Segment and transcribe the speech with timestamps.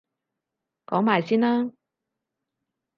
[0.87, 1.71] 講埋先啦！